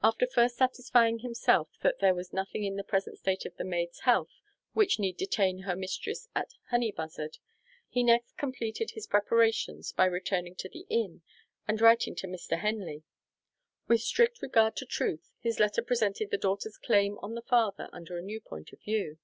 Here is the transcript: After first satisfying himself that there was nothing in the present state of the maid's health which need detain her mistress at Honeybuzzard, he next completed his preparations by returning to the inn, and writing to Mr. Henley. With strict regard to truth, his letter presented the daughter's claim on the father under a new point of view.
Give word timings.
After 0.00 0.28
first 0.28 0.56
satisfying 0.58 1.18
himself 1.18 1.70
that 1.82 1.98
there 1.98 2.14
was 2.14 2.32
nothing 2.32 2.62
in 2.62 2.76
the 2.76 2.84
present 2.84 3.18
state 3.18 3.44
of 3.44 3.56
the 3.56 3.64
maid's 3.64 3.98
health 4.02 4.30
which 4.74 5.00
need 5.00 5.16
detain 5.16 5.62
her 5.62 5.74
mistress 5.74 6.28
at 6.36 6.54
Honeybuzzard, 6.70 7.38
he 7.88 8.04
next 8.04 8.36
completed 8.36 8.92
his 8.92 9.08
preparations 9.08 9.90
by 9.90 10.04
returning 10.04 10.54
to 10.58 10.68
the 10.68 10.86
inn, 10.88 11.22
and 11.66 11.80
writing 11.80 12.14
to 12.14 12.28
Mr. 12.28 12.60
Henley. 12.60 13.02
With 13.88 14.02
strict 14.02 14.40
regard 14.40 14.76
to 14.76 14.86
truth, 14.86 15.32
his 15.40 15.58
letter 15.58 15.82
presented 15.82 16.30
the 16.30 16.38
daughter's 16.38 16.78
claim 16.78 17.18
on 17.18 17.34
the 17.34 17.42
father 17.42 17.88
under 17.92 18.16
a 18.16 18.22
new 18.22 18.40
point 18.40 18.72
of 18.72 18.80
view. 18.82 19.18